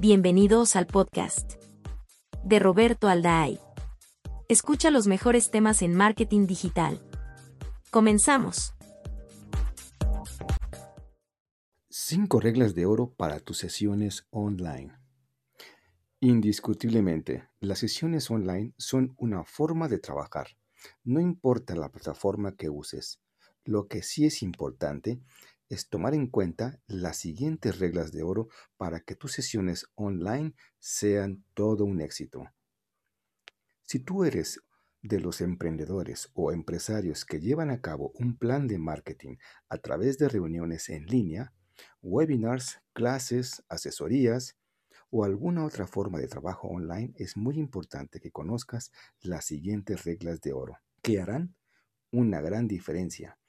[0.00, 1.62] Bienvenidos al podcast
[2.42, 3.60] de Roberto Alday.
[4.48, 6.98] Escucha los mejores temas en marketing digital.
[7.90, 8.72] Comenzamos.
[11.90, 14.90] 5 reglas de oro para tus sesiones online.
[16.20, 20.56] Indiscutiblemente, las sesiones online son una forma de trabajar.
[21.04, 23.20] No importa la plataforma que uses.
[23.66, 25.20] Lo que sí es importante
[25.70, 31.44] es tomar en cuenta las siguientes reglas de oro para que tus sesiones online sean
[31.54, 32.44] todo un éxito.
[33.84, 34.60] Si tú eres
[35.00, 39.36] de los emprendedores o empresarios que llevan a cabo un plan de marketing
[39.68, 41.54] a través de reuniones en línea,
[42.02, 44.56] webinars, clases, asesorías
[45.08, 48.90] o alguna otra forma de trabajo online, es muy importante que conozcas
[49.20, 51.54] las siguientes reglas de oro, que harán
[52.10, 53.39] una gran diferencia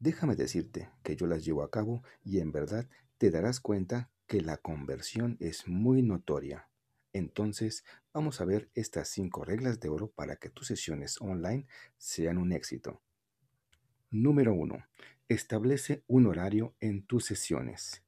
[0.00, 4.40] Déjame decirte que yo las llevo a cabo y en verdad te darás cuenta que
[4.40, 6.70] la conversión es muy notoria.
[7.12, 7.84] Entonces,
[8.14, 11.66] vamos a ver estas cinco reglas de oro para que tus sesiones online
[11.98, 13.02] sean un éxito.
[14.10, 14.82] Número 1.
[15.28, 18.02] Establece un horario en tus sesiones.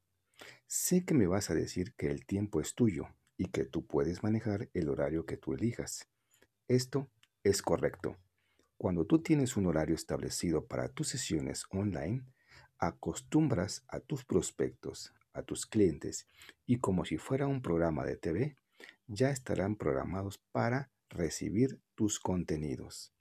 [0.67, 4.23] Sé que me vas a decir que el tiempo es tuyo y que tú puedes
[4.23, 6.09] manejar el horario que tú elijas.
[6.69, 7.11] Esto
[7.45, 8.17] es correcto.
[8.83, 12.25] Cuando tú tienes un horario establecido para tus sesiones online,
[12.79, 16.27] acostumbras a tus prospectos, a tus clientes
[16.67, 18.57] y como si fuera un programa de TV,
[19.07, 23.15] ya estarán programados para recibir tus contenidos.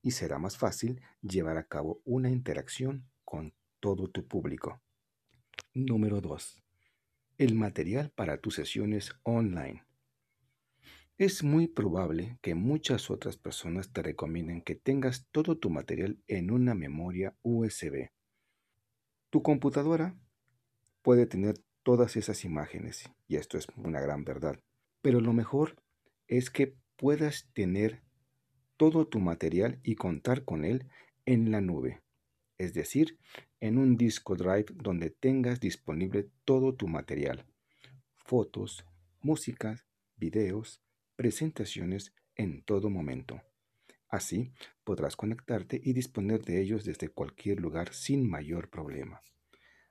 [0.00, 4.80] Y será más fácil llevar a cabo una interacción con todo tu público.
[5.74, 6.62] Número 2.
[7.36, 9.82] El material para tus sesiones online.
[11.20, 16.50] Es muy probable que muchas otras personas te recomienden que tengas todo tu material en
[16.50, 18.08] una memoria USB.
[19.28, 20.18] Tu computadora
[21.02, 24.60] puede tener todas esas imágenes, y esto es una gran verdad,
[25.02, 25.76] pero lo mejor
[26.26, 28.00] es que puedas tener
[28.78, 30.88] todo tu material y contar con él
[31.26, 32.00] en la nube,
[32.56, 33.18] es decir,
[33.60, 37.44] en un disco drive donde tengas disponible todo tu material,
[38.24, 38.86] fotos,
[39.20, 39.84] músicas,
[40.16, 40.80] videos,
[41.20, 43.42] presentaciones en todo momento.
[44.08, 44.54] Así
[44.84, 49.20] podrás conectarte y disponer de ellos desde cualquier lugar sin mayor problema,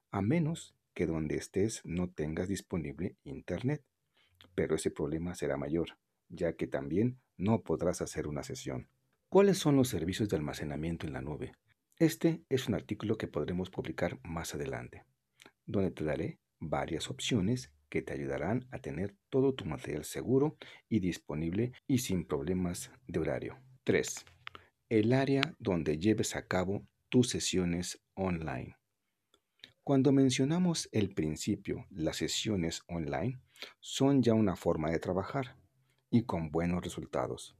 [0.09, 3.85] a menos que donde estés no tengas disponible Internet.
[4.55, 8.89] Pero ese problema será mayor, ya que también no podrás hacer una sesión.
[9.27, 11.53] ¿Cuáles son los servicios de almacenamiento en la nube?
[11.97, 15.05] Este es un artículo que podremos publicar más adelante,
[15.67, 20.57] donde te daré varias opciones que te ayudarán a tener todo tu material seguro
[20.87, 23.59] y disponible y sin problemas de horario.
[23.83, 24.25] 3.
[24.89, 28.77] El área donde lleves a cabo tus sesiones online.
[29.83, 33.41] Cuando mencionamos el principio, las sesiones online
[33.79, 35.55] son ya una forma de trabajar
[36.11, 37.55] y con buenos resultados.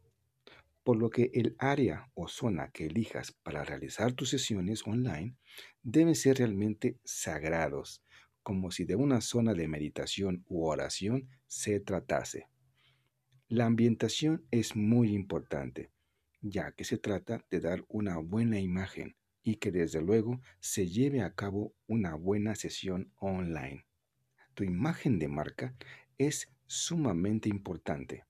[0.84, 5.36] Por lo que el área o zona que elijas para realizar tus sesiones online
[5.82, 8.04] deben ser realmente sagrados
[8.50, 12.48] como si de una zona de meditación u oración se tratase.
[13.48, 15.92] La ambientación es muy importante,
[16.42, 21.22] ya que se trata de dar una buena imagen y que desde luego se lleve
[21.22, 23.86] a cabo una buena sesión online.
[24.56, 25.76] Tu imagen de marca
[26.18, 28.26] es sumamente importante.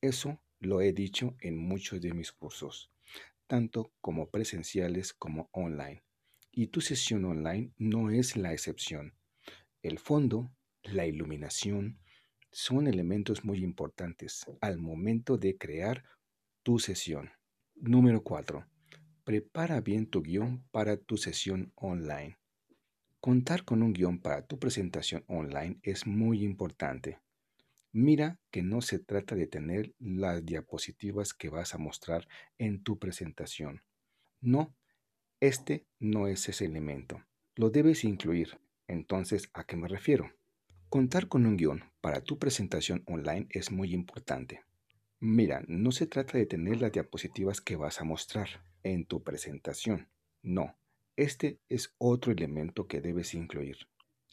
[0.00, 2.90] Eso lo he dicho en muchos de mis cursos,
[3.46, 6.02] tanto como presenciales como online.
[6.52, 9.17] Y tu sesión online no es la excepción.
[9.82, 10.50] El fondo,
[10.82, 12.00] la iluminación,
[12.50, 16.04] son elementos muy importantes al momento de crear
[16.64, 17.30] tu sesión.
[17.76, 18.66] Número 4.
[19.22, 22.38] Prepara bien tu guion para tu sesión online.
[23.20, 27.20] Contar con un guion para tu presentación online es muy importante.
[27.92, 32.26] Mira que no se trata de tener las diapositivas que vas a mostrar
[32.58, 33.82] en tu presentación.
[34.40, 34.74] No,
[35.38, 37.22] este no es ese elemento.
[37.54, 40.32] Lo debes incluir, entonces, ¿a qué me refiero?
[40.88, 44.62] Contar con un guion para tu presentación online es muy importante.
[45.20, 50.08] Mira, no se trata de tener las diapositivas que vas a mostrar en tu presentación.
[50.42, 50.78] No,
[51.16, 53.88] este es otro elemento que debes incluir.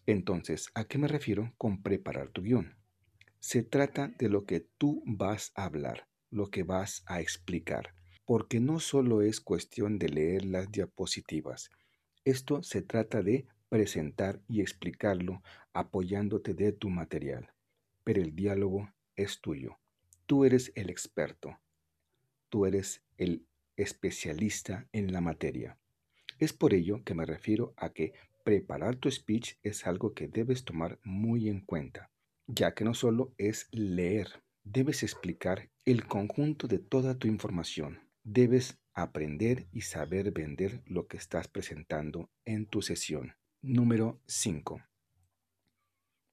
[0.05, 2.77] Entonces, ¿a qué me refiero con preparar tu guion?
[3.39, 7.93] Se trata de lo que tú vas a hablar, lo que vas a explicar,
[8.23, 11.71] porque no solo es cuestión de leer las diapositivas.
[12.23, 15.41] Esto se trata de presentar y explicarlo
[15.73, 17.53] apoyándote de tu material.
[18.03, 19.79] Pero el diálogo es tuyo.
[20.25, 21.59] Tú eres el experto.
[22.49, 23.45] Tú eres el
[23.75, 25.77] especialista en la materia.
[26.39, 28.13] Es por ello que me refiero a que
[28.43, 32.11] preparar tu speech es algo que debes tomar muy en cuenta.
[32.47, 37.99] ya que no solo es leer, debes explicar el conjunto de toda tu información.
[38.23, 43.33] Debes aprender y saber vender lo que estás presentando en tu sesión.
[43.67, 44.79] Número 5.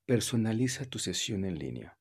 [0.05, 1.97] Personaliza tu sesión en línea.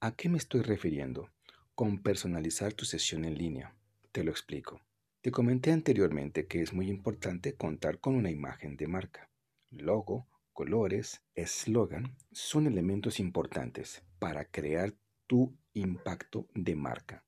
[0.00, 1.30] ¿A qué me estoy refiriendo
[1.74, 3.74] con personalizar tu sesión en línea?
[4.12, 4.82] Te lo explico.
[5.22, 9.30] Te comenté anteriormente que es muy importante contar con una imagen de marca.
[9.70, 14.94] Logo, colores, eslogan son elementos importantes para crear
[15.26, 17.24] tu impacto de marca.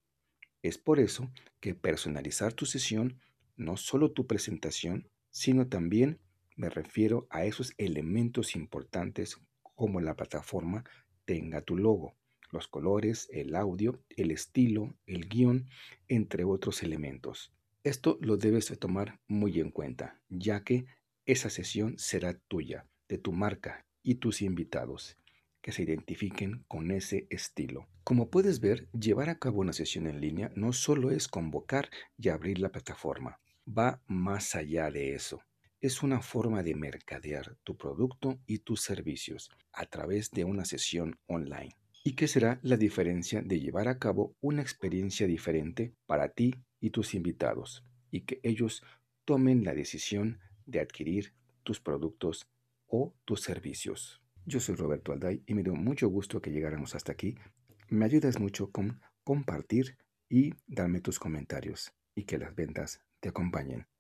[0.61, 3.23] Es por eso que personalizar tu sesión,
[3.57, 6.21] no solo tu presentación, sino también
[6.63, 9.37] me refiero a esos elementos importantes
[9.75, 10.85] como la plataforma
[11.25, 12.15] tenga tu logo,
[12.53, 15.69] los colores, el audio, el estilo, el guion,
[16.07, 17.53] entre otros elementos.
[17.83, 20.85] Esto lo debes de tomar muy en cuenta, ya que
[21.27, 25.17] esa sesión será tuya, de tu marca y tus invitados,
[25.63, 27.89] que se identifiquen con ese estilo.
[28.05, 32.29] Como puedes ver, llevar a cabo una sesión en línea no solo es convocar y
[32.29, 35.43] abrir la plataforma, va más allá de eso.
[35.83, 41.19] Es una forma de mercadear tu producto y tus servicios a través de una sesión
[41.27, 41.77] online.
[42.05, 46.91] ¿Y qué será la diferencia de llevar a cabo una experiencia diferente para ti y
[46.91, 48.85] tus invitados y que ellos
[49.25, 51.35] tomen la decisión de adquirir
[51.65, 52.47] tus productos
[52.87, 54.23] o tus servicios.
[54.47, 57.35] Yo soy Roberto Alday y me dio mucho gusto que llegáramos hasta aquí.
[57.89, 59.99] Me ayudas mucho con compartir
[60.29, 63.92] y darme tus comentarios y que las ventas te acompañen.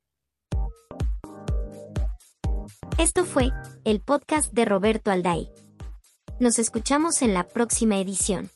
[2.98, 3.50] Esto fue
[3.84, 5.48] el podcast de Roberto Alday.
[6.38, 8.50] Nos escuchamos en la próxima edición.